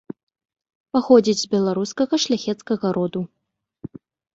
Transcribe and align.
Паходзіць 0.97 1.37
з 1.43 1.51
беларускага 1.53 2.15
шляхецкага 2.27 2.87
роду. 3.01 3.21